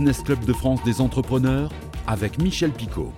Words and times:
Business 0.00 0.22
Club 0.22 0.44
de 0.44 0.52
France 0.52 0.82
des 0.82 1.00
entrepreneurs 1.00 1.70
avec 2.06 2.38
Michel 2.38 2.70
Picot. 2.70 3.12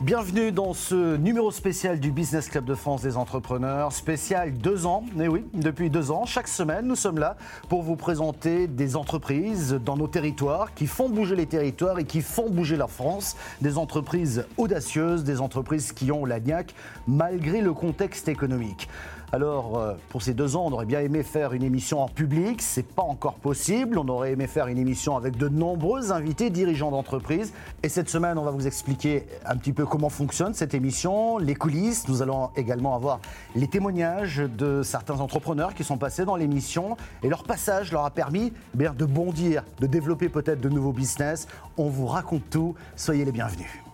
Bienvenue 0.00 0.52
dans 0.52 0.74
ce 0.74 1.16
numéro 1.16 1.50
spécial 1.50 1.98
du 1.98 2.12
Business 2.12 2.48
Club 2.48 2.64
de 2.64 2.76
France 2.76 3.02
des 3.02 3.16
entrepreneurs, 3.16 3.92
spécial 3.92 4.52
deux 4.52 4.86
ans. 4.86 5.04
Et 5.18 5.22
eh 5.24 5.28
oui, 5.28 5.44
depuis 5.54 5.90
deux 5.90 6.12
ans, 6.12 6.24
chaque 6.24 6.46
semaine, 6.46 6.86
nous 6.86 6.94
sommes 6.94 7.18
là 7.18 7.36
pour 7.68 7.82
vous 7.82 7.96
présenter 7.96 8.68
des 8.68 8.94
entreprises 8.94 9.72
dans 9.84 9.96
nos 9.96 10.06
territoires 10.06 10.72
qui 10.74 10.86
font 10.86 11.08
bouger 11.08 11.34
les 11.34 11.46
territoires 11.46 11.98
et 11.98 12.04
qui 12.04 12.20
font 12.20 12.48
bouger 12.48 12.76
la 12.76 12.86
France. 12.86 13.36
Des 13.60 13.76
entreprises 13.76 14.46
audacieuses, 14.56 15.24
des 15.24 15.40
entreprises 15.40 15.90
qui 15.90 16.12
ont 16.12 16.24
la 16.24 16.38
niaque 16.38 16.74
malgré 17.08 17.60
le 17.60 17.72
contexte 17.72 18.28
économique. 18.28 18.88
Alors, 19.30 19.78
euh, 19.78 19.92
pour 20.08 20.22
ces 20.22 20.32
deux 20.32 20.56
ans, 20.56 20.64
on 20.66 20.72
aurait 20.72 20.86
bien 20.86 21.00
aimé 21.00 21.22
faire 21.22 21.52
une 21.52 21.62
émission 21.62 22.00
en 22.00 22.08
public. 22.08 22.62
C'est 22.62 22.86
pas 22.86 23.02
encore 23.02 23.34
possible. 23.34 23.98
On 23.98 24.08
aurait 24.08 24.32
aimé 24.32 24.46
faire 24.46 24.68
une 24.68 24.78
émission 24.78 25.18
avec 25.18 25.36
de 25.36 25.48
nombreux 25.48 26.12
invités, 26.12 26.48
dirigeants 26.48 26.90
d'entreprise. 26.90 27.52
Et 27.82 27.90
cette 27.90 28.08
semaine, 28.08 28.38
on 28.38 28.44
va 28.44 28.52
vous 28.52 28.66
expliquer 28.66 29.26
un 29.44 29.56
petit 29.56 29.74
peu 29.74 29.84
comment 29.84 30.08
fonctionne 30.08 30.54
cette 30.54 30.72
émission, 30.72 31.36
les 31.36 31.54
coulisses. 31.54 32.08
Nous 32.08 32.22
allons 32.22 32.48
également 32.56 32.94
avoir 32.94 33.20
les 33.54 33.68
témoignages 33.68 34.38
de 34.38 34.82
certains 34.82 35.20
entrepreneurs 35.20 35.74
qui 35.74 35.84
sont 35.84 35.98
passés 35.98 36.24
dans 36.24 36.36
l'émission. 36.36 36.96
Et 37.22 37.28
leur 37.28 37.44
passage 37.44 37.92
leur 37.92 38.06
a 38.06 38.10
permis 38.10 38.54
eh 38.74 38.78
bien, 38.78 38.94
de 38.94 39.04
bondir, 39.04 39.62
de 39.80 39.86
développer 39.86 40.30
peut-être 40.30 40.60
de 40.62 40.70
nouveaux 40.70 40.92
business. 40.92 41.48
On 41.76 41.90
vous 41.90 42.06
raconte 42.06 42.48
tout. 42.48 42.74
Soyez 42.96 43.26
les 43.26 43.32
bienvenus. 43.32 43.87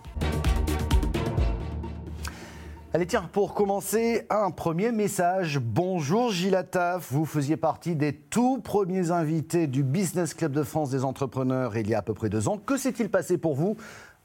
Allez, 2.95 3.07
tiens, 3.07 3.29
pour 3.33 3.53
commencer, 3.53 4.25
un 4.29 4.51
premier 4.51 4.93
message. 4.93 5.59
Bonjour 5.59 6.31
Gilles 6.31 6.65
vous 7.09 7.25
faisiez 7.25 7.57
partie 7.57 7.93
des 7.93 8.15
tout 8.15 8.61
premiers 8.61 9.11
invités 9.11 9.67
du 9.67 9.83
Business 9.83 10.33
Club 10.33 10.53
de 10.53 10.63
France 10.63 10.91
des 10.91 11.03
entrepreneurs 11.03 11.75
il 11.75 11.89
y 11.89 11.93
a 11.93 11.97
à 11.97 12.01
peu 12.01 12.13
près 12.13 12.29
deux 12.29 12.47
ans. 12.47 12.57
Que 12.57 12.77
s'est-il 12.77 13.11
passé 13.11 13.37
pour 13.37 13.53
vous 13.53 13.75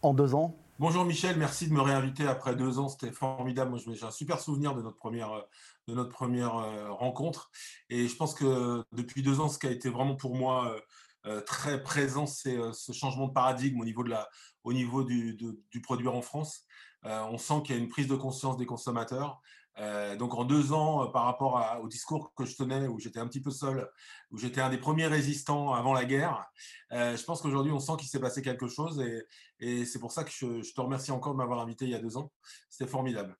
en 0.02 0.14
deux 0.14 0.36
ans? 0.36 0.56
Bonjour 0.78 1.04
Michel, 1.04 1.36
merci 1.36 1.66
de 1.66 1.74
me 1.74 1.80
réinviter 1.80 2.28
après 2.28 2.54
deux 2.54 2.78
ans, 2.78 2.88
c'était 2.88 3.10
formidable. 3.10 3.72
Moi, 3.72 3.80
j'ai 3.92 4.06
un 4.06 4.12
super 4.12 4.38
souvenir 4.38 4.76
de 4.76 4.82
notre 4.82 4.98
première, 4.98 5.32
de 5.88 5.94
notre 5.96 6.10
première 6.10 6.54
euh, 6.54 6.92
rencontre. 6.92 7.50
Et 7.88 8.06
je 8.06 8.14
pense 8.14 8.34
que 8.34 8.84
depuis 8.92 9.24
deux 9.24 9.40
ans, 9.40 9.48
ce 9.48 9.58
qui 9.58 9.66
a 9.66 9.72
été 9.72 9.88
vraiment 9.88 10.14
pour 10.14 10.36
moi 10.36 10.68
euh, 10.68 10.80
euh, 11.26 11.40
très 11.40 11.82
présent, 11.82 12.26
c'est 12.26 12.56
ce 12.72 12.92
changement 12.92 13.26
de 13.26 13.32
paradigme 13.32 13.80
au 13.80 13.84
niveau, 13.84 14.04
de 14.04 14.10
la, 14.10 14.28
au 14.62 14.72
niveau 14.72 15.02
du, 15.02 15.36
du 15.72 15.80
produit 15.80 16.06
en 16.06 16.22
France. 16.22 16.68
Euh, 17.06 17.20
on 17.30 17.38
sent 17.38 17.62
qu'il 17.64 17.74
y 17.74 17.78
a 17.78 17.82
une 17.82 17.88
prise 17.88 18.08
de 18.08 18.16
conscience 18.16 18.56
des 18.56 18.66
consommateurs. 18.66 19.40
Euh, 19.78 20.16
donc 20.16 20.34
en 20.34 20.44
deux 20.44 20.72
ans, 20.72 21.04
euh, 21.04 21.06
par 21.06 21.24
rapport 21.24 21.78
au 21.82 21.88
discours 21.88 22.34
que 22.34 22.44
je 22.44 22.56
tenais, 22.56 22.86
où 22.86 22.98
j'étais 22.98 23.20
un 23.20 23.26
petit 23.26 23.40
peu 23.40 23.50
seul, 23.50 23.88
où 24.30 24.38
j'étais 24.38 24.60
un 24.60 24.68
des 24.68 24.78
premiers 24.78 25.06
résistants 25.06 25.72
avant 25.72 25.94
la 25.94 26.04
guerre, 26.04 26.44
je 26.90 27.24
pense 27.24 27.40
qu'aujourd'hui 27.40 27.72
on 27.72 27.80
sent 27.80 27.92
qu'il 27.98 28.08
s'est 28.08 28.20
passé 28.20 28.42
quelque 28.42 28.68
chose 28.68 29.02
et, 29.60 29.84
c'est 29.84 29.98
pour 29.98 30.12
ça 30.12 30.24
que 30.24 30.30
je, 30.30 30.72
te 30.72 30.80
remercie 30.80 31.12
encore 31.12 31.32
de 31.32 31.38
m'avoir 31.38 31.60
invité 31.60 31.84
il 31.84 31.90
y 31.90 31.94
a 31.94 31.98
deux 31.98 32.16
ans. 32.16 32.32
C'était 32.68 32.90
formidable. 32.90 33.36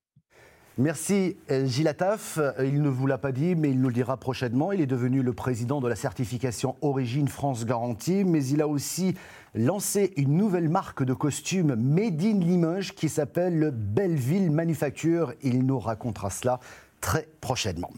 Merci 0.78 1.36
Gilles 1.48 1.88
Attaf. 1.88 2.38
Il 2.58 2.81
ne 2.81 2.88
vous 2.88 3.06
l'a 3.06 3.19
pas 3.19 3.33
dit, 3.33 3.55
mais 3.55 3.70
il 3.70 3.81
nous 3.81 3.88
le 3.88 3.94
dira 3.94 4.16
prochainement. 4.19 4.72
Il 4.72 4.81
est 4.81 4.86
devenu 4.86 5.22
le 5.22 5.33
président 5.33 5.81
de 5.81 5.88
la 5.88 5.97
certification 5.97 6.77
Origine 6.81 7.28
France 7.28 7.64
Garantie, 7.66 8.25
mais 8.25 8.44
il 8.47 8.62
a 8.62 8.69
aussi 8.69 9.14
lancé 9.54 10.12
une 10.16 10.36
nouvelle 10.36 10.68
marque 10.68 11.02
de 11.02 11.14
costumes 11.14 11.74
Made 11.74 12.22
in 12.22 12.38
Limoges 12.38 12.94
qui 12.94 13.08
s'appelle 13.08 13.72
Belleville 13.74 14.50
Manufacture. 14.50 15.34
Il 15.42 15.64
nous 15.66 15.78
racontera 15.78 16.30
cela 16.30 16.60
très 17.00 17.26
prochainement. 17.40 17.90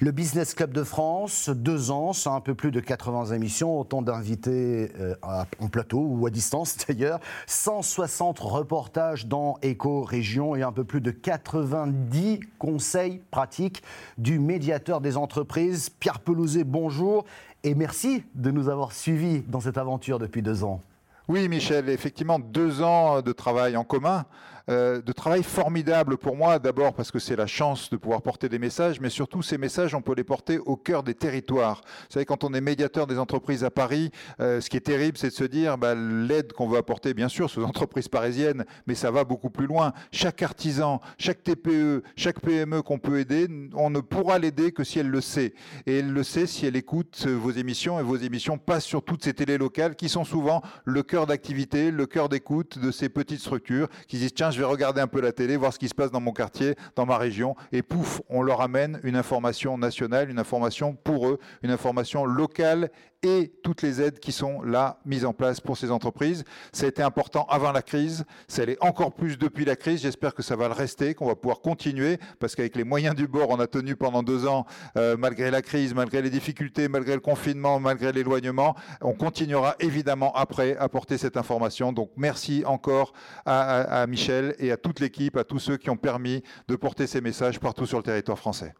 Le 0.00 0.10
Business 0.10 0.54
Club 0.54 0.72
de 0.72 0.84
France, 0.84 1.48
deux 1.48 1.90
ans, 1.90 2.12
c'est 2.12 2.28
un 2.28 2.40
peu 2.40 2.54
plus 2.54 2.70
de 2.70 2.80
80 2.80 3.32
émissions, 3.34 3.80
autant 3.80 4.02
d'invités 4.02 4.92
euh, 5.00 5.14
en 5.58 5.68
plateau 5.68 5.98
ou 5.98 6.26
à 6.26 6.30
distance 6.30 6.76
d'ailleurs, 6.88 7.20
160 7.46 8.38
reportages 8.38 9.26
dans 9.26 9.56
Éco-Région 9.62 10.56
et 10.56 10.62
un 10.62 10.72
peu 10.72 10.84
plus 10.84 11.00
de 11.00 11.10
90 11.10 12.40
conseils 12.58 13.22
pratiques 13.30 13.82
du 14.18 14.38
médiateur 14.38 15.00
des 15.00 15.16
entreprises. 15.16 15.88
Pierre 15.88 16.20
Pelouzet, 16.20 16.64
bonjour 16.64 17.24
et 17.64 17.74
merci 17.74 18.24
de 18.34 18.50
nous 18.50 18.68
avoir 18.68 18.92
suivis 18.92 19.40
dans 19.48 19.60
cette 19.60 19.78
aventure 19.78 20.18
depuis 20.18 20.42
deux 20.42 20.64
ans. 20.64 20.82
Oui, 21.30 21.48
Michel, 21.48 21.88
effectivement, 21.90 22.40
deux 22.40 22.82
ans 22.82 23.22
de 23.22 23.30
travail 23.30 23.76
en 23.76 23.84
commun. 23.84 24.24
Euh, 24.70 25.02
de 25.02 25.12
travail 25.12 25.42
formidable 25.42 26.16
pour 26.16 26.36
moi, 26.36 26.60
d'abord 26.60 26.94
parce 26.94 27.10
que 27.10 27.18
c'est 27.18 27.34
la 27.34 27.48
chance 27.48 27.90
de 27.90 27.96
pouvoir 27.96 28.22
porter 28.22 28.48
des 28.48 28.60
messages, 28.60 29.00
mais 29.00 29.10
surtout 29.10 29.42
ces 29.42 29.58
messages, 29.58 29.96
on 29.96 30.02
peut 30.02 30.14
les 30.14 30.22
porter 30.22 30.58
au 30.58 30.76
cœur 30.76 31.02
des 31.02 31.14
territoires. 31.14 31.80
Vous 31.84 32.14
savez, 32.14 32.24
quand 32.24 32.44
on 32.44 32.54
est 32.54 32.60
médiateur 32.60 33.08
des 33.08 33.18
entreprises 33.18 33.64
à 33.64 33.70
Paris, 33.70 34.10
euh, 34.38 34.60
ce 34.60 34.70
qui 34.70 34.76
est 34.76 34.80
terrible, 34.80 35.18
c'est 35.18 35.30
de 35.30 35.32
se 35.32 35.42
dire 35.42 35.76
bah, 35.76 35.96
l'aide 35.96 36.52
qu'on 36.52 36.68
veut 36.68 36.78
apporter, 36.78 37.14
bien 37.14 37.28
sûr, 37.28 37.50
aux 37.56 37.64
entreprises 37.64 38.06
parisiennes, 38.06 38.64
mais 38.86 38.94
ça 38.94 39.10
va 39.10 39.24
beaucoup 39.24 39.50
plus 39.50 39.66
loin. 39.66 39.92
Chaque 40.12 40.40
artisan, 40.42 41.00
chaque 41.18 41.42
TPE, 41.42 42.04
chaque 42.14 42.40
PME 42.40 42.82
qu'on 42.82 42.98
peut 42.98 43.18
aider, 43.18 43.48
on 43.74 43.90
ne 43.90 44.00
pourra 44.00 44.38
l'aider 44.38 44.70
que 44.70 44.84
si 44.84 45.00
elle 45.00 45.10
le 45.10 45.20
sait. 45.20 45.52
Et 45.86 45.98
elle 45.98 46.12
le 46.12 46.22
sait 46.22 46.46
si 46.46 46.66
elle 46.66 46.76
écoute 46.76 47.26
vos 47.26 47.50
émissions, 47.50 47.98
et 47.98 48.04
vos 48.04 48.16
émissions 48.16 48.56
passent 48.56 48.84
sur 48.84 49.02
toutes 49.02 49.24
ces 49.24 49.34
télés 49.34 49.58
locales 49.58 49.96
qui 49.96 50.08
sont 50.08 50.24
souvent 50.24 50.62
le 50.84 51.02
cœur 51.02 51.26
d'activité, 51.26 51.90
le 51.90 52.06
cœur 52.06 52.28
d'écoute 52.28 52.78
de 52.78 52.92
ces 52.92 53.08
petites 53.08 53.40
structures 53.40 53.88
qui 54.06 54.18
disent 54.18 54.34
tiens, 54.34 54.50
je 54.50 54.59
vais 54.60 54.66
regarder 54.66 55.00
un 55.00 55.06
peu 55.06 55.20
la 55.20 55.32
télé, 55.32 55.56
voir 55.56 55.72
ce 55.72 55.78
qui 55.78 55.88
se 55.88 55.94
passe 55.94 56.10
dans 56.10 56.20
mon 56.20 56.32
quartier, 56.32 56.76
dans 56.96 57.06
ma 57.06 57.18
région, 57.18 57.56
et 57.72 57.82
pouf, 57.82 58.20
on 58.28 58.42
leur 58.42 58.60
amène 58.60 59.00
une 59.02 59.16
information 59.16 59.76
nationale, 59.78 60.30
une 60.30 60.38
information 60.38 60.94
pour 60.94 61.28
eux, 61.28 61.38
une 61.62 61.70
information 61.70 62.24
locale 62.24 62.90
et 63.22 63.52
toutes 63.62 63.82
les 63.82 64.00
aides 64.00 64.18
qui 64.18 64.32
sont 64.32 64.62
là 64.62 64.98
mises 65.04 65.24
en 65.26 65.34
place 65.34 65.60
pour 65.60 65.76
ces 65.76 65.90
entreprises. 65.90 66.44
Ça 66.72 66.86
a 66.86 66.88
été 66.88 67.02
important 67.02 67.46
avant 67.50 67.72
la 67.72 67.82
crise, 67.82 68.24
ça 68.48 68.64
l'est 68.64 68.82
encore 68.82 69.12
plus 69.12 69.36
depuis 69.36 69.64
la 69.64 69.76
crise. 69.76 70.02
J'espère 70.02 70.34
que 70.34 70.42
ça 70.42 70.56
va 70.56 70.68
le 70.68 70.74
rester, 70.74 71.14
qu'on 71.14 71.26
va 71.26 71.36
pouvoir 71.36 71.60
continuer, 71.60 72.18
parce 72.38 72.54
qu'avec 72.54 72.76
les 72.76 72.84
moyens 72.84 73.14
du 73.14 73.26
bord, 73.26 73.50
on 73.50 73.60
a 73.60 73.66
tenu 73.66 73.94
pendant 73.96 74.22
deux 74.22 74.46
ans, 74.46 74.64
euh, 74.96 75.16
malgré 75.18 75.50
la 75.50 75.60
crise, 75.60 75.94
malgré 75.94 76.22
les 76.22 76.30
difficultés, 76.30 76.88
malgré 76.88 77.14
le 77.14 77.20
confinement, 77.20 77.78
malgré 77.78 78.12
l'éloignement. 78.12 78.74
On 79.02 79.12
continuera 79.12 79.76
évidemment 79.80 80.32
après 80.34 80.76
à 80.78 80.88
porter 80.88 81.18
cette 81.18 81.36
information. 81.36 81.92
Donc 81.92 82.10
merci 82.16 82.62
encore 82.66 83.12
à, 83.44 84.02
à 84.02 84.06
Michel 84.06 84.49
et 84.58 84.72
à 84.72 84.76
toute 84.76 85.00
l'équipe, 85.00 85.36
à 85.36 85.44
tous 85.44 85.58
ceux 85.58 85.76
qui 85.76 85.90
ont 85.90 85.96
permis 85.96 86.42
de 86.68 86.76
porter 86.76 87.06
ces 87.06 87.20
messages 87.20 87.60
partout 87.60 87.86
sur 87.86 87.98
le 87.98 88.04
territoire 88.04 88.38
français. 88.38 88.74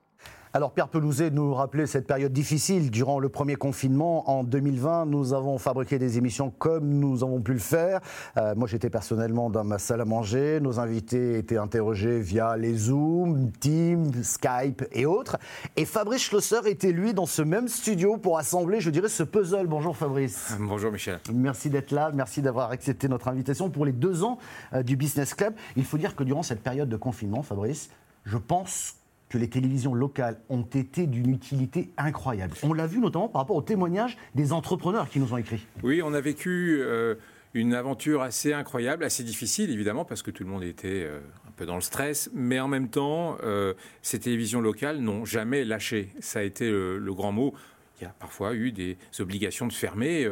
Alors 0.52 0.72
Pierre 0.72 0.88
Pelouzet 0.88 1.30
nous 1.30 1.54
rappelait 1.54 1.86
cette 1.86 2.08
période 2.08 2.32
difficile 2.32 2.90
durant 2.90 3.20
le 3.20 3.28
premier 3.28 3.54
confinement 3.54 4.28
en 4.28 4.42
2020. 4.42 5.06
Nous 5.06 5.32
avons 5.32 5.58
fabriqué 5.58 5.96
des 6.00 6.18
émissions 6.18 6.50
comme 6.50 6.88
nous 6.88 7.22
avons 7.22 7.40
pu 7.40 7.52
le 7.52 7.60
faire. 7.60 8.00
Euh, 8.36 8.56
moi 8.56 8.66
j'étais 8.66 8.90
personnellement 8.90 9.48
dans 9.48 9.62
ma 9.62 9.78
salle 9.78 10.00
à 10.00 10.04
manger. 10.04 10.58
Nos 10.60 10.80
invités 10.80 11.38
étaient 11.38 11.56
interrogés 11.56 12.18
via 12.18 12.56
les 12.56 12.74
Zoom, 12.74 13.52
Teams, 13.60 14.24
Skype 14.24 14.82
et 14.90 15.06
autres. 15.06 15.38
Et 15.76 15.84
Fabrice 15.84 16.22
Schlosser 16.22 16.68
était 16.68 16.90
lui 16.90 17.14
dans 17.14 17.26
ce 17.26 17.42
même 17.42 17.68
studio 17.68 18.16
pour 18.16 18.36
assembler, 18.36 18.80
je 18.80 18.90
dirais, 18.90 19.08
ce 19.08 19.22
puzzle. 19.22 19.68
Bonjour 19.68 19.96
Fabrice. 19.96 20.56
Bonjour 20.58 20.90
Michel. 20.90 21.20
Merci 21.32 21.70
d'être 21.70 21.92
là. 21.92 22.10
Merci 22.12 22.42
d'avoir 22.42 22.72
accepté 22.72 23.06
notre 23.06 23.28
invitation 23.28 23.70
pour 23.70 23.84
les 23.84 23.92
deux 23.92 24.24
ans 24.24 24.38
euh, 24.72 24.82
du 24.82 24.96
Business 24.96 25.32
Club. 25.32 25.54
Il 25.76 25.84
faut 25.84 25.96
dire 25.96 26.16
que 26.16 26.24
durant 26.24 26.42
cette 26.42 26.64
période 26.64 26.88
de 26.88 26.96
confinement, 26.96 27.44
Fabrice, 27.44 27.88
je 28.24 28.36
pense 28.36 28.96
que 29.30 29.38
les 29.38 29.48
télévisions 29.48 29.94
locales 29.94 30.40
ont 30.50 30.62
été 30.62 31.06
d'une 31.06 31.30
utilité 31.30 31.92
incroyable. 31.96 32.54
On 32.64 32.74
l'a 32.74 32.86
vu 32.86 32.98
notamment 32.98 33.28
par 33.28 33.42
rapport 33.42 33.56
aux 33.56 33.62
témoignages 33.62 34.18
des 34.34 34.52
entrepreneurs 34.52 35.08
qui 35.08 35.20
nous 35.20 35.32
ont 35.32 35.36
écrit. 35.36 35.64
Oui, 35.84 36.02
on 36.04 36.12
a 36.12 36.20
vécu 36.20 36.80
euh, 36.82 37.14
une 37.54 37.72
aventure 37.72 38.22
assez 38.22 38.52
incroyable, 38.52 39.04
assez 39.04 39.22
difficile 39.22 39.70
évidemment, 39.70 40.04
parce 40.04 40.22
que 40.22 40.32
tout 40.32 40.42
le 40.42 40.50
monde 40.50 40.64
était 40.64 41.04
euh, 41.04 41.20
un 41.48 41.52
peu 41.52 41.64
dans 41.64 41.76
le 41.76 41.80
stress, 41.80 42.28
mais 42.34 42.58
en 42.58 42.66
même 42.66 42.88
temps, 42.88 43.38
euh, 43.44 43.72
ces 44.02 44.18
télévisions 44.18 44.60
locales 44.60 44.98
n'ont 44.98 45.24
jamais 45.24 45.64
lâché. 45.64 46.08
Ça 46.18 46.40
a 46.40 46.42
été 46.42 46.68
le, 46.68 47.14
grand 47.14 47.30
mot. 47.30 47.54
Il 48.00 48.04
y 48.04 48.06
a 48.06 48.14
parfois 48.18 48.54
eu 48.54 48.72
des 48.72 48.96
obligations 49.20 49.68
de 49.68 49.72
fermer 49.72 50.26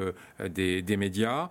des, 0.48 0.96
médias. 0.96 1.50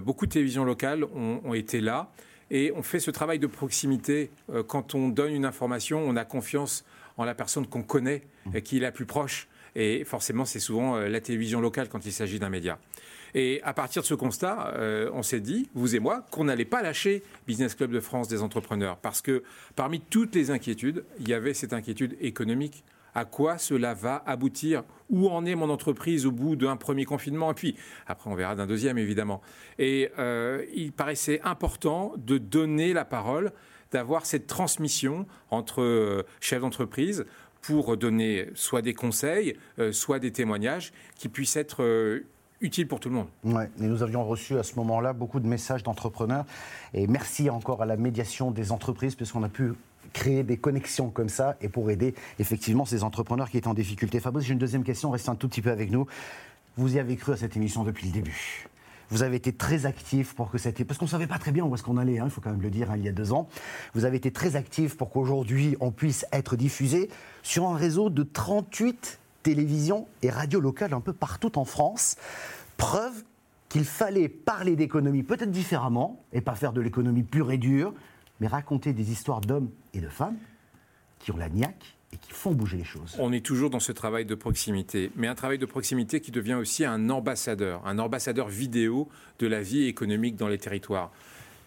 beaucoup 0.00 0.26
de 0.26 0.30
télévisions 0.30 0.64
locales 0.64 1.02
ont, 1.02 1.40
ont 1.44 1.54
été 1.54 1.80
là. 1.80 2.12
Et 2.50 2.72
on 2.76 2.82
fait 2.82 3.00
ce 3.00 3.10
travail 3.10 3.38
de 3.38 3.46
proximité. 3.46 4.30
Euh, 4.50 4.62
quand 4.62 4.94
on 4.94 5.08
donne 5.08 5.32
une 5.32 5.44
information, 5.44 6.00
on 6.06 6.16
a 6.16 6.24
confiance 6.24 6.84
en 7.16 7.24
la 7.24 7.34
personne 7.34 7.66
qu'on 7.66 7.82
connaît, 7.82 8.22
et 8.54 8.62
qui 8.62 8.76
est 8.76 8.80
la 8.80 8.92
plus 8.92 9.06
proche. 9.06 9.48
Et 9.74 10.04
forcément, 10.04 10.44
c'est 10.44 10.60
souvent 10.60 10.96
euh, 10.96 11.08
la 11.08 11.20
télévision 11.20 11.60
locale 11.60 11.88
quand 11.88 12.04
il 12.06 12.12
s'agit 12.12 12.38
d'un 12.38 12.50
média. 12.50 12.78
Et 13.34 13.60
à 13.64 13.74
partir 13.74 14.02
de 14.02 14.06
ce 14.06 14.14
constat, 14.14 14.74
euh, 14.76 15.10
on 15.12 15.22
s'est 15.22 15.40
dit, 15.40 15.68
vous 15.74 15.94
et 15.94 15.98
moi, 15.98 16.26
qu'on 16.30 16.44
n'allait 16.44 16.64
pas 16.64 16.82
lâcher 16.82 17.22
Business 17.46 17.74
Club 17.74 17.90
de 17.90 18.00
France 18.00 18.28
des 18.28 18.42
entrepreneurs. 18.42 18.96
Parce 18.96 19.20
que 19.20 19.42
parmi 19.74 20.00
toutes 20.00 20.34
les 20.34 20.50
inquiétudes, 20.50 21.04
il 21.20 21.28
y 21.28 21.34
avait 21.34 21.52
cette 21.52 21.72
inquiétude 21.72 22.16
économique 22.20 22.84
à 23.16 23.24
quoi 23.24 23.56
cela 23.56 23.94
va 23.94 24.22
aboutir, 24.26 24.84
où 25.08 25.28
en 25.28 25.46
est 25.46 25.54
mon 25.54 25.70
entreprise 25.70 26.26
au 26.26 26.30
bout 26.30 26.54
d'un 26.54 26.76
premier 26.76 27.06
confinement, 27.06 27.50
et 27.50 27.54
puis 27.54 27.74
après 28.06 28.30
on 28.30 28.34
verra 28.34 28.54
d'un 28.54 28.66
deuxième 28.66 28.98
évidemment. 28.98 29.40
Et 29.78 30.10
euh, 30.18 30.64
il 30.74 30.92
paraissait 30.92 31.40
important 31.42 32.12
de 32.18 32.36
donner 32.36 32.92
la 32.92 33.06
parole, 33.06 33.52
d'avoir 33.90 34.26
cette 34.26 34.46
transmission 34.46 35.26
entre 35.50 35.80
euh, 35.80 36.24
chefs 36.40 36.60
d'entreprise 36.60 37.24
pour 37.62 37.96
donner 37.96 38.50
soit 38.54 38.82
des 38.82 38.94
conseils, 38.94 39.56
soit 39.90 40.20
des 40.20 40.30
témoignages 40.30 40.92
qui 41.16 41.28
puissent 41.28 41.56
être 41.56 42.22
utile 42.60 42.86
pour 42.86 43.00
tout 43.00 43.08
le 43.08 43.16
monde. 43.16 43.28
Ouais, 43.42 43.68
et 43.80 43.86
nous 43.86 44.04
avions 44.04 44.24
reçu 44.24 44.56
à 44.56 44.62
ce 44.62 44.76
moment-là 44.76 45.12
beaucoup 45.12 45.40
de 45.40 45.48
messages 45.48 45.82
d'entrepreneurs. 45.82 46.44
Et 46.94 47.08
merci 47.08 47.50
encore 47.50 47.82
à 47.82 47.86
la 47.86 47.96
médiation 47.96 48.52
des 48.52 48.70
entreprises, 48.70 49.16
puisqu'on 49.16 49.42
a 49.42 49.48
pu 49.48 49.72
créer 50.12 50.42
des 50.42 50.56
connexions 50.56 51.10
comme 51.10 51.28
ça 51.28 51.56
et 51.60 51.68
pour 51.68 51.90
aider 51.90 52.14
effectivement 52.38 52.84
ces 52.84 53.02
entrepreneurs 53.02 53.50
qui 53.50 53.58
étaient 53.58 53.68
en 53.68 53.74
difficulté. 53.74 54.20
Fabrice, 54.20 54.46
j'ai 54.46 54.52
une 54.52 54.58
deuxième 54.58 54.84
question, 54.84 55.10
restez 55.10 55.30
un 55.30 55.34
tout 55.34 55.48
petit 55.48 55.62
peu 55.62 55.70
avec 55.70 55.90
nous. 55.90 56.06
Vous 56.76 56.96
y 56.96 56.98
avez 56.98 57.16
cru 57.16 57.32
à 57.32 57.36
cette 57.36 57.56
émission 57.56 57.84
depuis 57.84 58.06
le 58.06 58.12
début 58.12 58.68
vous 59.10 59.22
avez 59.22 59.36
été 59.36 59.52
très 59.52 59.86
actif 59.86 60.34
pour 60.34 60.50
que 60.50 60.58
cette... 60.58 60.82
Parce 60.84 60.98
qu'on 60.98 61.04
ne 61.04 61.10
savait 61.10 61.26
pas 61.26 61.38
très 61.38 61.52
bien 61.52 61.64
où 61.64 61.74
est-ce 61.74 61.82
qu'on 61.82 61.96
allait, 61.96 62.18
hein, 62.18 62.24
il 62.26 62.30
faut 62.30 62.40
quand 62.40 62.50
même 62.50 62.62
le 62.62 62.70
dire, 62.70 62.90
hein, 62.90 62.96
il 62.96 63.04
y 63.04 63.08
a 63.08 63.12
deux 63.12 63.32
ans. 63.32 63.48
Vous 63.94 64.04
avez 64.04 64.16
été 64.16 64.32
très 64.32 64.56
actif 64.56 64.96
pour 64.96 65.10
qu'aujourd'hui, 65.10 65.76
on 65.80 65.92
puisse 65.92 66.26
être 66.32 66.56
diffusé 66.56 67.08
sur 67.42 67.68
un 67.68 67.76
réseau 67.76 68.10
de 68.10 68.22
38 68.22 69.18
télévisions 69.42 70.08
et 70.22 70.30
radios 70.30 70.60
locales 70.60 70.92
un 70.92 71.00
peu 71.00 71.12
partout 71.12 71.58
en 71.58 71.64
France. 71.64 72.16
Preuve 72.76 73.22
qu'il 73.68 73.84
fallait 73.84 74.28
parler 74.28 74.76
d'économie 74.76 75.22
peut-être 75.22 75.50
différemment 75.50 76.20
et 76.32 76.40
pas 76.40 76.54
faire 76.54 76.72
de 76.72 76.80
l'économie 76.80 77.22
pure 77.22 77.52
et 77.52 77.58
dure, 77.58 77.94
mais 78.40 78.46
raconter 78.46 78.92
des 78.92 79.12
histoires 79.12 79.40
d'hommes 79.40 79.70
et 79.94 80.00
de 80.00 80.08
femmes 80.08 80.36
qui 81.18 81.30
ont 81.30 81.36
la 81.36 81.48
niaque 81.48 81.96
et 82.12 82.18
qui 82.18 82.32
font 82.32 82.52
bouger 82.52 82.76
les 82.76 82.84
choses. 82.84 83.16
On 83.18 83.32
est 83.32 83.44
toujours 83.44 83.70
dans 83.70 83.80
ce 83.80 83.92
travail 83.92 84.24
de 84.24 84.34
proximité, 84.34 85.10
mais 85.16 85.26
un 85.26 85.34
travail 85.34 85.58
de 85.58 85.66
proximité 85.66 86.20
qui 86.20 86.30
devient 86.30 86.54
aussi 86.54 86.84
un 86.84 87.10
ambassadeur, 87.10 87.86
un 87.86 87.98
ambassadeur 87.98 88.48
vidéo 88.48 89.08
de 89.38 89.46
la 89.46 89.62
vie 89.62 89.84
économique 89.84 90.36
dans 90.36 90.48
les 90.48 90.58
territoires. 90.58 91.10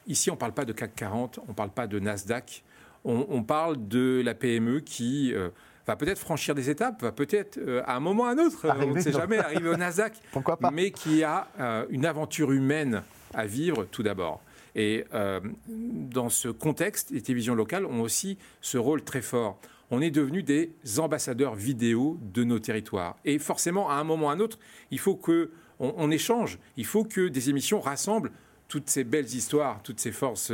Ici, 0.07 0.31
on 0.31 0.35
ne 0.35 0.39
parle 0.39 0.53
pas 0.53 0.65
de 0.65 0.73
CAC 0.73 0.95
40, 0.95 1.39
on 1.45 1.49
ne 1.49 1.53
parle 1.53 1.71
pas 1.71 1.87
de 1.87 1.99
Nasdaq, 1.99 2.63
on, 3.05 3.43
parle 3.43 3.87
de 3.87 4.21
la 4.23 4.33
PME 4.33 4.81
qui... 4.81 5.33
Euh, 5.33 5.49
va 5.89 5.95
peut-être 5.95 6.19
franchir 6.19 6.53
des 6.53 6.69
étapes, 6.69 7.01
va 7.01 7.11
peut-être 7.11 7.57
euh, 7.57 7.81
à 7.85 7.95
un 7.95 7.99
moment 7.99 8.23
ou 8.23 8.25
à 8.27 8.29
un 8.29 8.37
autre, 8.37 8.67
on 8.79 8.93
ne 8.93 8.99
sait 8.99 9.11
jamais, 9.11 9.37
arriver 9.37 9.69
au 9.69 9.75
Nasdaq, 9.77 10.13
Pourquoi 10.31 10.57
pas 10.57 10.69
mais 10.71 10.91
qui 10.91 11.23
a 11.23 11.47
euh, 11.59 11.85
une 11.89 12.05
aventure 12.05 12.51
humaine 12.51 13.01
à 13.33 13.45
vivre 13.45 13.85
tout 13.85 14.03
d'abord. 14.03 14.41
Et 14.75 15.05
euh, 15.13 15.39
dans 15.67 16.29
ce 16.29 16.49
contexte, 16.49 17.11
les 17.11 17.21
télévisions 17.21 17.55
locales 17.55 17.85
ont 17.85 18.01
aussi 18.01 18.37
ce 18.61 18.77
rôle 18.77 19.03
très 19.03 19.21
fort. 19.21 19.59
On 19.91 20.01
est 20.01 20.11
devenus 20.11 20.45
des 20.45 20.71
ambassadeurs 20.97 21.55
vidéo 21.55 22.17
de 22.21 22.43
nos 22.43 22.59
territoires. 22.59 23.17
Et 23.25 23.39
forcément, 23.39 23.89
à 23.89 23.95
un 23.95 24.03
moment 24.03 24.27
ou 24.27 24.29
à 24.29 24.33
un 24.33 24.39
autre, 24.39 24.59
il 24.91 24.99
faut 24.99 25.15
qu'on 25.15 25.47
on 25.79 26.11
échange. 26.11 26.59
Il 26.77 26.85
faut 26.85 27.03
que 27.03 27.27
des 27.27 27.49
émissions 27.49 27.81
rassemblent 27.81 28.31
toutes 28.67 28.89
ces 28.89 29.03
belles 29.03 29.33
histoires, 29.33 29.81
toutes 29.81 29.99
ces 29.99 30.11
forces 30.11 30.53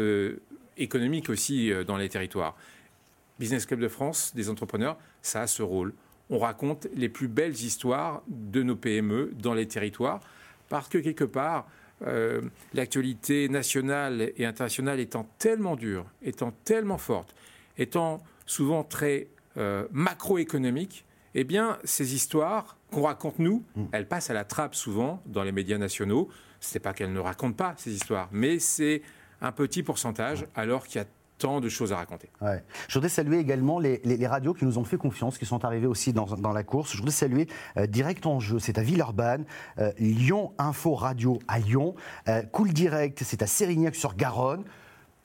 économiques 0.78 1.30
aussi 1.30 1.72
dans 1.86 1.98
les 1.98 2.08
territoires. 2.08 2.56
Business 3.40 3.66
Club 3.66 3.82
de 3.82 3.88
France, 3.88 4.34
des 4.34 4.50
entrepreneurs, 4.50 4.98
ça 5.22 5.42
a 5.42 5.48
ce 5.48 5.62
rôle. 5.62 5.94
On 6.30 6.40
raconte 6.40 6.88
les 6.96 7.10
plus 7.10 7.28
belles 7.28 7.54
histoires 7.54 8.24
de 8.28 8.64
nos 8.64 8.76
PME 8.76 9.34
dans 9.38 9.54
les 9.54 9.68
territoires, 9.68 10.22
parce 10.70 10.88
que 10.88 10.98
quelque 10.98 11.26
part, 11.26 11.68
euh, 12.06 12.42
l'actualité 12.74 13.50
nationale 13.50 14.32
et 14.38 14.46
internationale 14.46 15.00
étant 15.00 15.28
tellement 15.40 15.76
dure, 15.76 16.06
étant 16.22 16.52
tellement 16.64 16.98
forte, 16.98 17.36
étant 17.78 18.24
souvent 18.46 18.84
très 18.84 19.28
euh, 19.58 19.88
macroéconomique, 19.92 21.06
eh 21.34 21.44
bien, 21.44 21.78
ces 21.84 22.16
histoires 22.16 22.78
qu'on 22.92 23.04
raconte 23.04 23.40
nous, 23.40 23.64
mm. 23.76 23.86
elles 23.92 24.08
passent 24.08 24.30
à 24.30 24.34
la 24.34 24.46
trappe 24.46 24.76
souvent 24.76 25.22
dans 25.26 25.44
les 25.44 25.52
médias 25.52 25.78
nationaux. 25.78 26.30
Ce 26.60 26.74
n'est 26.74 26.80
pas 26.80 26.94
qu'elles 26.94 27.14
ne 27.14 27.20
racontent 27.20 27.56
pas 27.56 27.74
ces 27.78 27.94
histoires, 27.94 28.30
mais 28.32 28.60
c'est 28.60 29.02
un 29.42 29.52
petit 29.52 29.84
pourcentage, 29.84 30.46
alors 30.56 30.88
qu'il 30.88 31.02
y 31.02 31.04
a 31.04 31.08
tant 31.38 31.60
de 31.60 31.70
choses 31.70 31.92
à 31.92 31.98
raconter. 31.98 32.30
Je 32.88 32.94
voudrais 32.94 33.10
saluer 33.10 33.40
également 33.40 33.80
les, 33.80 34.28
radios 34.28 34.54
qui 34.54 34.66
nous 34.66 34.78
ont 34.78 34.84
fait 34.84 34.98
confiance, 34.98 35.38
qui 35.38 35.46
sont 35.46 35.66
arrivées 35.66 35.88
aussi 35.88 36.14
dans, 36.14 36.54
la 36.54 36.64
course. 36.64 36.92
Je 36.94 36.98
voudrais 36.98 37.12
saluer 37.12 37.48
euh, 37.78 37.88
Direct 37.88 38.26
en 38.26 38.40
jeu, 38.40 38.60
c'est 38.60 38.78
à 38.78 38.82
Villeurbanne, 38.82 39.46
euh, 39.80 39.92
Lyon 40.00 40.54
Info 40.58 40.96
Radio 40.96 41.40
à 41.48 41.60
Lyon, 41.60 41.96
euh, 42.28 42.42
Cool 42.44 42.74
Direct, 42.74 43.22
c'est 43.24 43.42
à 43.42 43.48
Sérignac 43.48 43.96
sur 43.96 44.16
Garonne. 44.16 44.64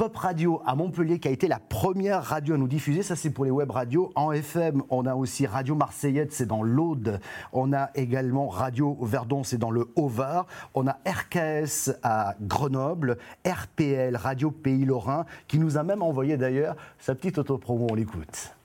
Pop 0.00 0.16
Radio 0.16 0.62
à 0.64 0.74
Montpellier 0.76 1.18
qui 1.18 1.28
a 1.28 1.30
été 1.30 1.46
la 1.46 1.58
première 1.58 2.24
radio 2.24 2.54
à 2.54 2.56
nous 2.56 2.68
diffuser. 2.68 3.02
Ça, 3.02 3.16
c'est 3.16 3.28
pour 3.28 3.44
les 3.44 3.50
web 3.50 3.70
radios. 3.70 4.12
En 4.14 4.32
FM, 4.32 4.82
on 4.88 5.04
a 5.04 5.14
aussi 5.14 5.46
Radio 5.46 5.74
Marseillette, 5.74 6.32
c'est 6.32 6.46
dans 6.46 6.62
l'Aude. 6.62 7.20
On 7.52 7.74
a 7.74 7.90
également 7.94 8.48
Radio 8.48 8.96
Verdon, 9.02 9.44
c'est 9.44 9.58
dans 9.58 9.70
le 9.70 9.90
Haut-Var. 9.96 10.46
On 10.72 10.86
a 10.86 10.96
RKS 11.06 11.98
à 12.02 12.34
Grenoble, 12.40 13.18
RPL, 13.46 14.16
Radio 14.16 14.50
Pays 14.50 14.86
Lorrain, 14.86 15.26
qui 15.48 15.58
nous 15.58 15.76
a 15.76 15.82
même 15.82 16.00
envoyé 16.00 16.38
d'ailleurs 16.38 16.76
sa 16.98 17.14
petite 17.14 17.36
autopromo. 17.36 17.88
On 17.90 17.94
l'écoute. 17.94 18.56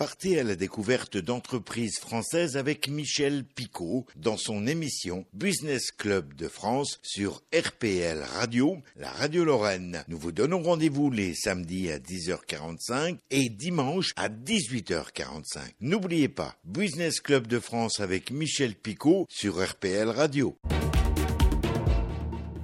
Partez 0.00 0.40
à 0.40 0.44
la 0.44 0.56
découverte 0.56 1.18
d'entreprises 1.18 1.98
françaises 1.98 2.56
avec 2.56 2.88
Michel 2.88 3.44
Picot 3.44 4.06
dans 4.16 4.38
son 4.38 4.66
émission 4.66 5.26
Business 5.34 5.90
Club 5.92 6.32
de 6.32 6.48
France 6.48 7.00
sur 7.02 7.42
RPL 7.54 8.22
Radio, 8.22 8.78
la 8.96 9.10
radio 9.10 9.44
Lorraine. 9.44 10.02
Nous 10.08 10.16
vous 10.16 10.32
donnons 10.32 10.62
rendez-vous 10.62 11.10
les 11.10 11.34
samedis 11.34 11.90
à 11.90 11.98
10h45 11.98 13.18
et 13.30 13.50
dimanche 13.50 14.14
à 14.16 14.30
18h45. 14.30 15.58
N'oubliez 15.82 16.30
pas, 16.30 16.56
Business 16.64 17.20
Club 17.20 17.46
de 17.46 17.58
France 17.58 18.00
avec 18.00 18.30
Michel 18.30 18.76
Picot 18.76 19.26
sur 19.28 19.62
RPL 19.62 20.08
Radio. 20.08 20.56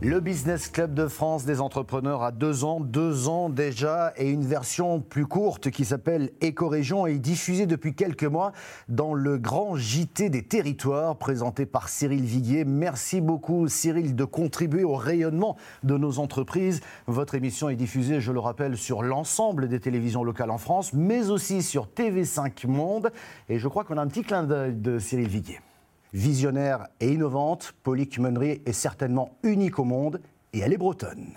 Le 0.03 0.21
Business 0.21 0.69
Club 0.69 0.93
de 0.93 1.09
France 1.09 1.47
des 1.47 1.63
entrepreneurs 1.63 2.23
a 2.23 2.31
deux 2.31 2.65
ans, 2.65 2.81
deux 2.81 3.29
ans 3.29 3.49
déjà, 3.49 4.13
et 4.19 4.29
une 4.29 4.45
version 4.45 5.01
plus 5.01 5.25
courte 5.25 5.71
qui 5.71 5.87
s'appelle 5.87 6.33
Éco-Région 6.43 7.07
est 7.07 7.19
diffusée 7.19 7.65
depuis 7.65 7.95
quelques 7.95 8.25
mois 8.25 8.53
dans 8.91 9.15
le 9.15 9.39
grand 9.39 9.75
JT 9.75 10.29
des 10.29 10.43
territoires 10.43 11.17
présenté 11.17 11.65
par 11.65 11.89
Cyril 11.89 12.25
Viguier. 12.25 12.67
Merci 12.67 13.23
beaucoup 13.23 13.69
Cyril 13.69 14.15
de 14.15 14.25
contribuer 14.25 14.85
au 14.85 14.97
rayonnement 14.97 15.57
de 15.83 15.97
nos 15.97 16.19
entreprises. 16.19 16.83
Votre 17.07 17.35
émission 17.35 17.71
est 17.71 17.77
diffusée, 17.77 18.21
je 18.21 18.33
le 18.33 18.41
rappelle, 18.41 18.77
sur 18.77 19.03
l'ensemble 19.03 19.67
des 19.67 19.81
télévisions 19.81 20.25
locales 20.25 20.51
en 20.51 20.59
France, 20.59 20.93
mais 20.93 21.31
aussi 21.31 21.63
sur 21.63 21.87
TV5 21.87 22.67
Monde. 22.67 23.11
Et 23.49 23.59
je 23.59 23.67
crois 23.67 23.85
qu'on 23.85 23.97
a 23.97 24.03
un 24.03 24.09
petit 24.09 24.25
clin 24.25 24.45
d'œil 24.45 24.75
de 24.75 24.99
Cyril 24.99 25.29
Viguier. 25.29 25.59
Visionnaire 26.13 26.89
et 27.01 27.13
innovante, 27.13 27.75
Polly 27.83 28.09
est 28.65 28.73
certainement 28.73 29.31
unique 29.43 29.79
au 29.79 29.85
monde 29.85 30.21
et 30.53 30.61
elle 30.61 30.73
est 30.73 30.79
bretonne. 30.79 31.35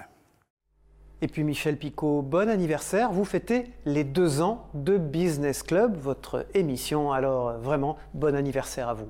Et 1.22 1.28
puis 1.28 1.44
Michel 1.44 1.78
Picot, 1.78 2.22
bon 2.22 2.50
anniversaire. 2.50 3.12
Vous 3.12 3.26
fêtez 3.26 3.74
les 3.86 4.06
deux 4.06 4.42
ans 4.42 4.68
de 4.74 4.98
Business 4.98 5.64
Club, 5.64 5.98
votre 5.98 6.46
émission. 6.54 7.12
Alors 7.12 7.58
vraiment, 7.58 7.98
bon 8.14 8.36
anniversaire 8.36 8.88
à 8.88 8.94
vous. 8.94 9.10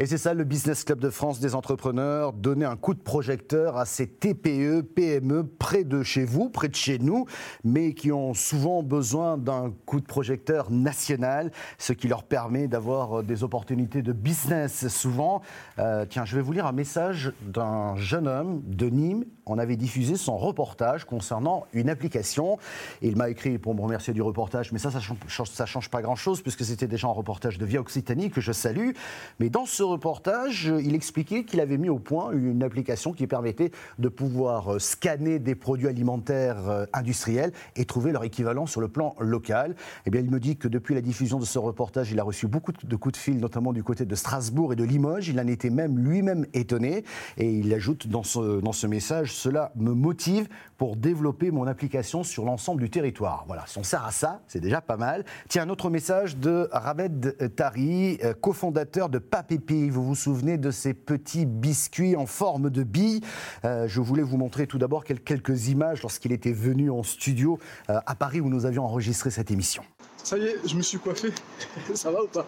Et 0.00 0.06
c'est 0.06 0.18
ça 0.18 0.34
le 0.34 0.42
Business 0.42 0.82
Club 0.82 0.98
de 0.98 1.08
France 1.08 1.38
des 1.38 1.54
entrepreneurs, 1.54 2.32
donner 2.32 2.64
un 2.64 2.74
coup 2.74 2.94
de 2.94 3.00
projecteur 3.00 3.76
à 3.76 3.84
ces 3.84 4.08
TPE, 4.08 4.82
PME 4.82 5.46
près 5.46 5.84
de 5.84 6.02
chez 6.02 6.24
vous, 6.24 6.50
près 6.50 6.66
de 6.66 6.74
chez 6.74 6.98
nous, 6.98 7.26
mais 7.62 7.94
qui 7.94 8.10
ont 8.10 8.34
souvent 8.34 8.82
besoin 8.82 9.38
d'un 9.38 9.72
coup 9.86 10.00
de 10.00 10.06
projecteur 10.06 10.72
national, 10.72 11.52
ce 11.78 11.92
qui 11.92 12.08
leur 12.08 12.24
permet 12.24 12.66
d'avoir 12.66 13.22
des 13.22 13.44
opportunités 13.44 14.02
de 14.02 14.12
business 14.12 14.88
souvent. 14.88 15.42
Euh, 15.78 16.06
tiens, 16.08 16.24
je 16.24 16.34
vais 16.34 16.42
vous 16.42 16.52
lire 16.52 16.66
un 16.66 16.72
message 16.72 17.32
d'un 17.42 17.94
jeune 17.94 18.26
homme 18.26 18.62
de 18.66 18.86
Nîmes. 18.86 19.24
On 19.46 19.58
avait 19.58 19.76
diffusé 19.76 20.16
son 20.16 20.36
reportage 20.36 21.04
concernant 21.04 21.66
une 21.72 21.88
application. 21.88 22.58
Il 23.00 23.16
m'a 23.16 23.30
écrit 23.30 23.58
pour 23.58 23.76
me 23.76 23.80
remercier 23.80 24.12
du 24.12 24.22
reportage, 24.22 24.72
mais 24.72 24.80
ça, 24.80 24.90
ça 24.90 24.98
change, 24.98 25.18
change 25.66 25.88
pas 25.88 26.02
grand-chose 26.02 26.42
puisque 26.42 26.64
c'était 26.64 26.88
déjà 26.88 27.06
un 27.06 27.12
reportage 27.12 27.58
de 27.58 27.64
Via 27.64 27.80
Occitanie 27.80 28.30
que 28.30 28.40
je 28.40 28.50
salue. 28.50 28.90
Mais 29.38 29.50
dans 29.50 29.66
ce 29.66 29.83
reportage, 29.84 30.72
il 30.82 30.94
expliquait 30.94 31.44
qu'il 31.44 31.60
avait 31.60 31.78
mis 31.78 31.88
au 31.88 31.98
point 31.98 32.32
une 32.32 32.62
application 32.62 33.12
qui 33.12 33.26
permettait 33.26 33.70
de 33.98 34.08
pouvoir 34.08 34.74
euh, 34.74 34.78
scanner 34.78 35.38
des 35.38 35.54
produits 35.54 35.88
alimentaires 35.88 36.68
euh, 36.68 36.86
industriels 36.92 37.52
et 37.76 37.84
trouver 37.84 38.12
leur 38.12 38.24
équivalent 38.24 38.66
sur 38.66 38.80
le 38.80 38.88
plan 38.88 39.14
local. 39.18 39.76
Eh 40.06 40.10
bien, 40.10 40.20
il 40.20 40.30
me 40.30 40.40
dit 40.40 40.56
que 40.56 40.68
depuis 40.68 40.94
la 40.94 41.00
diffusion 41.00 41.38
de 41.38 41.44
ce 41.44 41.58
reportage, 41.58 42.10
il 42.10 42.20
a 42.20 42.24
reçu 42.24 42.46
beaucoup 42.46 42.72
de 42.72 42.96
coups 42.96 43.12
de 43.12 43.18
fil, 43.18 43.38
notamment 43.38 43.72
du 43.72 43.82
côté 43.82 44.04
de 44.04 44.14
Strasbourg 44.14 44.72
et 44.72 44.76
de 44.76 44.84
Limoges. 44.84 45.28
Il 45.28 45.38
en 45.40 45.46
était 45.46 45.70
même 45.70 45.98
lui-même 45.98 46.46
étonné 46.54 47.04
et 47.36 47.50
il 47.50 47.72
ajoute 47.74 48.08
dans 48.08 48.22
ce, 48.22 48.60
dans 48.60 48.72
ce 48.72 48.86
message 48.86 49.32
Cela 49.32 49.72
me 49.76 49.92
motive 49.92 50.48
pour 50.76 50.96
développer 50.96 51.50
mon 51.50 51.66
application 51.66 52.22
sur 52.22 52.44
l'ensemble 52.44 52.80
du 52.80 52.90
territoire. 52.90 53.44
Voilà, 53.46 53.64
si 53.66 53.78
on 53.78 53.82
sert 53.82 54.04
à 54.04 54.10
ça, 54.10 54.40
c'est 54.48 54.60
déjà 54.60 54.80
pas 54.80 54.96
mal. 54.96 55.24
Tiens, 55.48 55.64
un 55.64 55.68
autre 55.68 55.90
message 55.90 56.36
de 56.36 56.68
Rabed 56.72 57.54
Tari, 57.54 58.18
euh, 58.24 58.34
cofondateur 58.34 59.08
de 59.08 59.18
Papépi 59.18 59.73
vous 59.90 60.04
vous 60.04 60.14
souvenez 60.14 60.58
de 60.58 60.70
ces 60.70 60.94
petits 60.94 61.46
biscuits 61.46 62.16
en 62.16 62.26
forme 62.26 62.70
de 62.70 62.82
billes 62.82 63.20
euh, 63.64 63.86
Je 63.88 64.00
voulais 64.00 64.22
vous 64.22 64.36
montrer 64.36 64.66
tout 64.66 64.78
d'abord 64.78 65.04
quelques 65.04 65.68
images 65.68 66.02
lorsqu'il 66.02 66.32
était 66.32 66.52
venu 66.52 66.90
en 66.90 67.02
studio 67.02 67.58
euh, 67.90 68.00
à 68.06 68.14
Paris 68.14 68.40
où 68.40 68.48
nous 68.48 68.66
avions 68.66 68.84
enregistré 68.84 69.30
cette 69.30 69.50
émission. 69.50 69.84
Ça 70.22 70.38
y 70.38 70.44
est, 70.44 70.56
je 70.66 70.76
me 70.76 70.82
suis 70.82 70.98
coiffé. 70.98 71.32
Ça 71.94 72.10
va 72.10 72.22
ou 72.22 72.28
pas? 72.28 72.46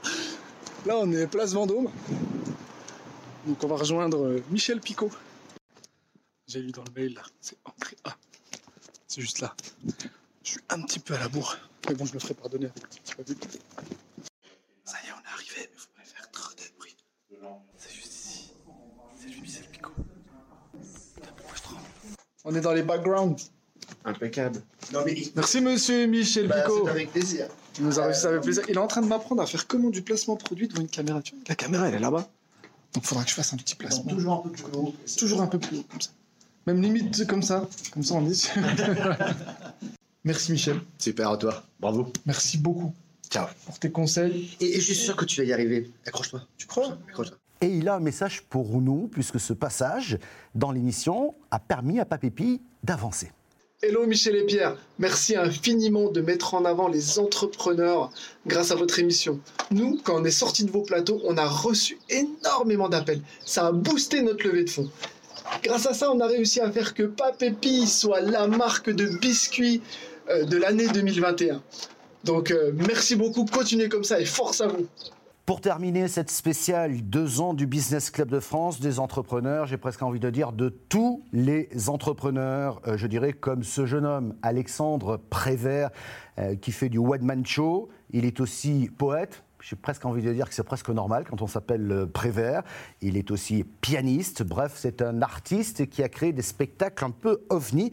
Là, 0.86 0.96
on 0.98 1.10
est 1.12 1.26
place 1.26 1.52
Vendôme. 1.52 1.88
Donc, 3.46 3.62
on 3.62 3.66
va 3.66 3.76
rejoindre 3.76 4.24
euh, 4.24 4.42
Michel 4.50 4.80
Picot. 4.80 5.10
J'ai 6.46 6.62
lu 6.62 6.70
dans 6.70 6.84
le 6.84 7.00
mail 7.00 7.14
là, 7.14 7.22
c'est 7.40 7.58
entrée 7.64 7.96
A. 8.04 8.16
C'est 9.08 9.20
juste 9.20 9.40
là. 9.40 9.54
Je 10.42 10.50
suis 10.50 10.60
un 10.68 10.80
petit 10.82 11.00
peu 11.00 11.14
à 11.14 11.18
la 11.18 11.28
bourre. 11.28 11.56
Mais 11.88 11.94
bon, 11.94 12.04
je 12.04 12.14
me 12.14 12.18
ferai 12.18 12.34
pardonner 12.34 12.66
avec 12.66 12.82
le 12.82 13.24
petit 13.24 13.58
arriver, 15.36 15.68
mais 15.70 15.76
vous 15.76 15.86
m'allez 15.96 16.08
faire 16.08 16.30
trop 16.30 16.52
de 16.54 16.78
bruit. 16.78 16.96
C'est 17.76 17.92
juste 17.92 18.14
ici. 18.14 18.52
C'est 19.16 19.28
lui, 19.28 19.48
c'est 19.48 19.62
le 19.62 19.68
picot. 19.68 19.92
Putain, 21.14 21.32
pourquoi 21.36 21.56
je 21.56 21.62
tremble 21.62 21.80
On 22.46 22.54
est 22.54 22.60
dans 22.60 22.72
les 22.72 22.82
backgrounds. 22.82 23.50
Impeccable. 24.04 24.62
Non 24.92 25.00
mais 25.04 25.16
Merci 25.34 25.60
monsieur 25.60 26.06
Michel 26.06 26.46
bah, 26.46 26.62
Picot. 26.62 26.86
avec 26.88 27.10
plaisir. 27.10 27.48
Nous 27.80 27.90
réussi 27.90 28.26
avec 28.26 28.40
plaisir. 28.42 28.62
Il 28.68 28.76
est 28.76 28.78
en 28.78 28.86
train 28.86 29.02
de 29.02 29.08
m'apprendre 29.08 29.42
à 29.42 29.46
faire 29.46 29.66
comment 29.66 29.90
du 29.90 30.00
placement 30.00 30.36
produit 30.36 30.68
devant 30.68 30.80
une 30.80 30.88
caméra. 30.88 31.20
Tu 31.22 31.34
vois, 31.34 31.42
la 31.48 31.56
caméra, 31.56 31.88
elle 31.88 31.96
est 31.96 31.98
là-bas. 31.98 32.30
Donc 32.94 33.02
il 33.02 33.06
faudra 33.06 33.24
que 33.24 33.30
je 33.30 33.34
fasse 33.34 33.52
un 33.52 33.56
petit 33.56 33.74
placement. 33.74 34.04
Donc, 34.04 34.18
toujours 34.18 34.32
un 34.32 34.48
peu 34.48 34.50
plus 34.50 34.78
haut. 34.78 34.94
Toujours 35.18 35.42
un 35.42 35.46
peu 35.48 35.58
plus 35.58 35.78
haut, 35.78 35.84
comme 35.90 36.00
ça. 36.00 36.10
Même 36.66 36.80
limite 36.80 37.26
comme 37.26 37.42
ça. 37.42 37.68
Comme 37.92 38.04
ça, 38.04 38.14
on 38.14 38.30
est. 38.30 38.52
Merci 40.24 40.52
Michel. 40.52 40.80
Super 40.98 41.30
à 41.30 41.36
toi. 41.36 41.64
Bravo. 41.80 42.12
Merci 42.26 42.58
beaucoup 42.58 42.94
Ciao. 43.28 43.48
pour 43.66 43.78
tes 43.80 43.90
conseils. 43.90 44.56
Et, 44.60 44.76
et 44.76 44.80
je 44.80 44.86
suis 44.86 44.94
sûr 44.94 45.16
que 45.16 45.24
tu 45.24 45.40
vas 45.40 45.46
y 45.48 45.52
arriver. 45.52 45.90
Accroche-toi. 46.06 46.42
Tu 46.56 46.66
crois? 46.66 46.96
Accroche-toi. 47.08 47.38
Et 47.66 47.70
il 47.70 47.88
a 47.88 47.96
un 47.96 48.00
message 48.00 48.42
pour 48.42 48.80
nous, 48.80 49.08
puisque 49.08 49.40
ce 49.40 49.52
passage 49.52 50.20
dans 50.54 50.70
l'émission 50.70 51.34
a 51.50 51.58
permis 51.58 51.98
à 51.98 52.04
Papépi 52.04 52.62
d'avancer. 52.84 53.32
Hello 53.82 54.06
Michel 54.06 54.36
et 54.36 54.44
Pierre, 54.44 54.76
merci 55.00 55.34
infiniment 55.34 56.12
de 56.12 56.20
mettre 56.20 56.54
en 56.54 56.64
avant 56.64 56.86
les 56.86 57.18
entrepreneurs 57.18 58.12
grâce 58.46 58.70
à 58.70 58.76
votre 58.76 59.00
émission. 59.00 59.40
Nous, 59.72 59.98
quand 60.04 60.20
on 60.20 60.24
est 60.24 60.30
sorti 60.30 60.64
de 60.64 60.70
vos 60.70 60.82
plateaux, 60.82 61.20
on 61.24 61.36
a 61.36 61.44
reçu 61.44 61.98
énormément 62.08 62.88
d'appels. 62.88 63.20
Ça 63.44 63.66
a 63.66 63.72
boosté 63.72 64.22
notre 64.22 64.46
levée 64.46 64.62
de 64.62 64.70
fonds. 64.70 64.88
Grâce 65.64 65.86
à 65.86 65.92
ça, 65.92 66.12
on 66.12 66.20
a 66.20 66.28
réussi 66.28 66.60
à 66.60 66.70
faire 66.70 66.94
que 66.94 67.02
Papépi 67.02 67.88
soit 67.88 68.20
la 68.20 68.46
marque 68.46 68.90
de 68.90 69.06
biscuits 69.18 69.82
euh, 70.30 70.44
de 70.44 70.56
l'année 70.56 70.86
2021. 70.86 71.60
Donc 72.22 72.52
euh, 72.52 72.70
merci 72.88 73.16
beaucoup, 73.16 73.44
continuez 73.44 73.88
comme 73.88 74.04
ça 74.04 74.20
et 74.20 74.24
force 74.24 74.60
à 74.60 74.68
vous. 74.68 74.86
Pour 75.46 75.60
terminer 75.60 76.08
cette 76.08 76.32
spéciale 76.32 77.02
deux 77.02 77.40
ans 77.40 77.54
du 77.54 77.68
Business 77.68 78.10
Club 78.10 78.28
de 78.30 78.40
France, 78.40 78.80
des 78.80 78.98
entrepreneurs, 78.98 79.66
j'ai 79.66 79.76
presque 79.76 80.02
envie 80.02 80.18
de 80.18 80.28
dire 80.28 80.50
de 80.50 80.70
tous 80.70 81.22
les 81.32 81.68
entrepreneurs, 81.88 82.82
euh, 82.88 82.96
je 82.96 83.06
dirais 83.06 83.32
comme 83.32 83.62
ce 83.62 83.86
jeune 83.86 84.06
homme, 84.06 84.34
Alexandre 84.42 85.18
Prévert, 85.30 85.90
euh, 86.40 86.56
qui 86.56 86.72
fait 86.72 86.88
du 86.88 86.98
one-man 86.98 87.46
show. 87.46 87.88
Il 88.10 88.24
est 88.24 88.40
aussi 88.40 88.90
poète. 88.98 89.44
J'ai 89.68 89.74
presque 89.74 90.04
envie 90.04 90.22
de 90.22 90.32
dire 90.32 90.48
que 90.48 90.54
c'est 90.54 90.62
presque 90.62 90.90
normal 90.90 91.24
quand 91.28 91.42
on 91.42 91.48
s'appelle 91.48 91.90
euh, 91.90 92.06
Prévert. 92.06 92.62
Il 93.02 93.16
est 93.16 93.32
aussi 93.32 93.64
pianiste. 93.64 94.44
Bref, 94.44 94.74
c'est 94.76 95.02
un 95.02 95.22
artiste 95.22 95.88
qui 95.90 96.04
a 96.04 96.08
créé 96.08 96.32
des 96.32 96.42
spectacles 96.42 97.04
un 97.04 97.10
peu 97.10 97.40
ovni. 97.48 97.90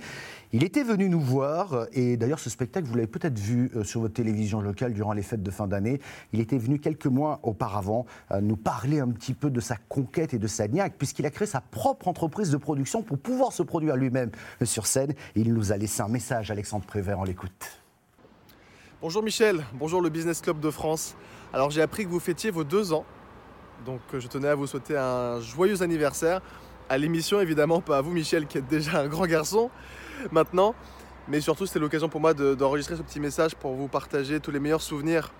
Il 0.51 0.63
était 0.63 0.83
venu 0.83 1.09
nous 1.09 1.19
voir, 1.19 1.73
euh, 1.73 1.85
et 1.93 2.15
d'ailleurs 2.15 2.37
ce 2.37 2.51
spectacle, 2.51 2.85
vous 2.85 2.93
l'avez 2.93 3.07
peut-être 3.07 3.39
vu 3.39 3.71
euh, 3.75 3.83
sur 3.83 4.01
votre 4.01 4.13
télévision 4.13 4.61
locale 4.61 4.93
durant 4.93 5.13
les 5.13 5.23
fêtes 5.23 5.41
de 5.41 5.49
fin 5.49 5.65
d'année. 5.65 5.99
Il 6.31 6.41
était 6.41 6.59
venu 6.59 6.77
quelques 6.77 7.07
mois 7.07 7.39
auparavant 7.41 8.05
nous 8.39 8.55
parler 8.55 8.99
un 8.99 9.09
petit 9.09 9.33
peu 9.33 9.49
de 9.49 9.59
sa 9.59 9.75
conquête 9.89 10.35
et 10.35 10.39
de 10.39 10.47
sa 10.47 10.67
niaque, 10.67 10.93
puisqu'il 10.99 11.25
a 11.25 11.31
créé 11.31 11.47
sa 11.47 11.61
propre 11.61 12.07
entreprise 12.07 12.51
de 12.51 12.57
production 12.57 13.01
pour 13.01 13.17
pouvoir 13.17 13.51
se 13.51 13.63
produire 13.63 13.95
lui-même 13.95 14.29
sur 14.61 14.85
scène. 14.85 15.15
Il 15.35 15.51
nous 15.55 15.71
a 15.71 15.77
laissé 15.77 16.03
un 16.03 16.07
message, 16.07 16.51
Alexandre 16.51 16.85
Prévert, 16.85 17.17
on 17.17 17.23
l'écoute. 17.23 17.81
Bonjour 19.01 19.23
Michel, 19.23 19.65
bonjour 19.73 20.01
le 20.01 20.09
Business 20.09 20.39
Club 20.39 20.59
de 20.59 20.69
France. 20.69 21.15
Alors 21.53 21.69
j'ai 21.69 21.81
appris 21.81 22.05
que 22.05 22.09
vous 22.09 22.19
fêtiez 22.19 22.49
vos 22.49 22.63
deux 22.63 22.93
ans, 22.93 23.05
donc 23.85 23.99
euh, 24.13 24.19
je 24.19 24.27
tenais 24.27 24.47
à 24.47 24.55
vous 24.55 24.65
souhaiter 24.65 24.97
un 24.97 25.39
joyeux 25.39 25.83
anniversaire. 25.83 26.41
À 26.89 26.97
l'émission 26.97 27.39
évidemment, 27.39 27.79
pas 27.79 27.97
à 27.97 28.01
vous 28.01 28.11
Michel 28.11 28.47
qui 28.47 28.57
êtes 28.57 28.67
déjà 28.67 29.01
un 29.01 29.07
grand 29.07 29.27
garçon 29.27 29.69
maintenant, 30.31 30.73
mais 31.27 31.41
surtout 31.41 31.67
c'était 31.67 31.79
l'occasion 31.79 32.09
pour 32.09 32.21
moi 32.21 32.33
de- 32.33 32.55
d'enregistrer 32.55 32.95
ce 32.95 33.03
petit 33.03 33.19
message 33.19 33.55
pour 33.55 33.73
vous 33.73 33.87
partager 33.87 34.39
tous 34.39 34.49
les 34.51 34.59
meilleurs 34.59 34.81
souvenirs 34.81 35.31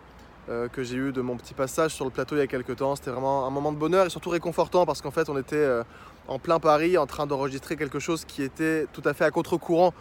euh, 0.49 0.67
que 0.67 0.83
j'ai 0.83 0.97
eu 0.97 1.11
de 1.11 1.21
mon 1.21 1.35
petit 1.35 1.55
passage 1.55 1.91
sur 1.95 2.05
le 2.05 2.11
plateau 2.11 2.35
il 2.35 2.39
y 2.39 2.41
a 2.41 2.47
quelques 2.47 2.75
temps. 2.75 2.95
C'était 2.95 3.11
vraiment 3.11 3.47
un 3.47 3.49
moment 3.49 3.71
de 3.71 3.77
bonheur 3.77 4.05
et 4.05 4.09
surtout 4.11 4.29
réconfortant 4.29 4.85
parce 4.85 5.01
qu'en 5.01 5.11
fait 5.11 5.29
on 5.29 5.37
était 5.37 5.55
euh, 5.55 5.83
en 6.27 6.37
plein 6.37 6.59
Paris 6.59 6.95
en 6.95 7.07
train 7.07 7.25
d'enregistrer 7.25 7.75
quelque 7.75 7.99
chose 7.99 8.23
qui 8.23 8.43
était 8.43 8.85
tout 8.93 9.01
à 9.05 9.15
fait 9.15 9.25
à 9.25 9.31
contre-courant 9.31 9.95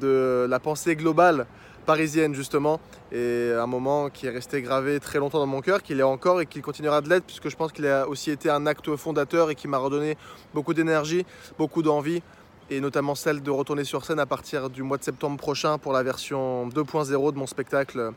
de 0.00 0.46
la 0.48 0.58
pensée 0.60 0.96
globale 0.96 1.46
parisienne 1.86 2.34
justement 2.34 2.80
et 3.12 3.52
un 3.52 3.66
moment 3.66 4.10
qui 4.10 4.26
est 4.26 4.30
resté 4.30 4.62
gravé 4.62 5.00
très 5.00 5.18
longtemps 5.18 5.38
dans 5.38 5.46
mon 5.46 5.60
cœur, 5.60 5.82
qu'il 5.82 5.98
est 6.00 6.04
encore 6.04 6.40
et 6.40 6.46
qu'il 6.46 6.62
continuera 6.62 7.00
de 7.00 7.08
l'être 7.08 7.24
puisque 7.24 7.48
je 7.48 7.56
pense 7.56 7.72
qu'il 7.72 7.86
a 7.86 8.08
aussi 8.08 8.30
été 8.30 8.50
un 8.50 8.66
acte 8.66 8.94
fondateur 8.96 9.50
et 9.50 9.54
qui 9.54 9.68
m'a 9.68 9.78
redonné 9.78 10.16
beaucoup 10.54 10.74
d'énergie, 10.74 11.26
beaucoup 11.58 11.82
d'envie 11.82 12.22
et 12.70 12.80
notamment 12.80 13.14
celle 13.14 13.42
de 13.42 13.50
retourner 13.50 13.84
sur 13.84 14.04
scène 14.04 14.20
à 14.20 14.26
partir 14.26 14.70
du 14.70 14.82
mois 14.82 14.96
de 14.96 15.02
septembre 15.02 15.36
prochain 15.36 15.78
pour 15.78 15.92
la 15.92 16.02
version 16.02 16.68
2.0 16.68 17.32
de 17.32 17.38
mon 17.38 17.46
spectacle 17.46 18.12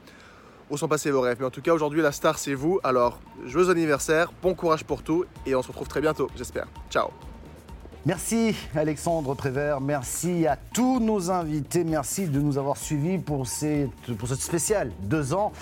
Où 0.69 0.77
sont 0.77 0.87
passés 0.87 1.11
vos 1.11 1.21
rêves. 1.21 1.37
Mais 1.39 1.45
en 1.45 1.51
tout 1.51 1.61
cas 1.61 1.73
aujourd'hui 1.73 2.01
la 2.01 2.11
star 2.11 2.37
c'est 2.37 2.53
vous, 2.53 2.79
alors 2.83 3.19
joyeux 3.45 3.69
anniversaire, 3.69 4.31
bon 4.41 4.53
courage 4.53 4.83
pour 4.83 5.01
tout 5.01 5.25
et 5.45 5.55
on 5.55 5.61
se 5.61 5.67
retrouve 5.69 5.87
très 5.87 6.01
bientôt 6.01 6.29
j'espère. 6.35 6.67
Ciao 6.89 7.09
Merci 8.05 8.53
Alexandre 8.75 9.33
Prévert, 9.33 9.79
merci 9.79 10.45
à 10.45 10.57
tous 10.57 10.99
nos 10.99 11.31
invités, 11.31 11.85
merci 11.85 12.27
de 12.27 12.41
nous 12.41 12.57
avoir 12.57 12.75
suivis 12.75 13.17
pour, 13.17 13.47
cette, 13.47 13.91
pour 14.17 14.27
spéciale 14.27 14.91
deux 15.03 15.33
ans. 15.33 15.53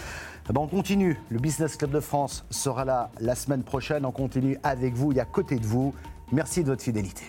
Eh 0.50 0.54
ben, 0.54 0.62
on 0.62 0.68
continue, 0.68 1.20
le 1.30 1.38
Business 1.38 1.76
Club 1.76 1.92
de 1.92 2.00
France 2.00 2.44
sera 2.50 2.84
là 2.84 3.12
la 3.20 3.36
semaine 3.36 3.62
prochaine, 3.62 4.08
on 4.08 4.12
continue 4.12 4.58
avec 4.64 4.96
vous 4.96 5.12
et 5.14 5.20
à 5.20 5.26
côté 5.26 5.58
de 5.58 5.68
vous. 5.68 5.94
Merci 6.32 6.64
de 6.64 6.70
votre 6.70 6.82
fidélité. 6.82 7.26